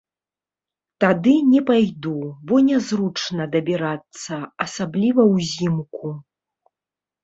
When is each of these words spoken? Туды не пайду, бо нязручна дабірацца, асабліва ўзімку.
Туды 1.03 1.33
не 1.49 1.61
пайду, 1.67 2.15
бо 2.49 2.53
нязручна 2.71 3.43
дабірацца, 3.55 4.43
асабліва 4.69 5.31
ўзімку. 5.33 6.19